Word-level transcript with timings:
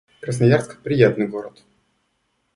Красноярск— 0.19 0.79
приятный 0.81 1.27
город 1.27 1.61